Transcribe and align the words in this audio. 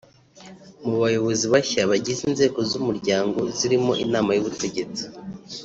Mu 0.87 0.95
bayobozi 1.01 1.45
bashya 1.53 1.81
bagize 1.91 2.21
inzego 2.29 2.59
z’umuryango 2.69 3.39
zirimo 3.57 3.91
inama 4.05 4.29
y’ubutegetsi 4.33 5.03